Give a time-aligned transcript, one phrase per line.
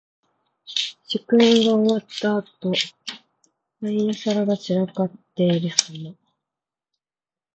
[1.05, 2.73] 酒宴が終わったあと、
[3.79, 6.15] 杯や皿が散らかっているさま。